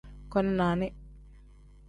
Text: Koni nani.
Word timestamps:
Koni 0.35 0.51
nani. 0.61 0.87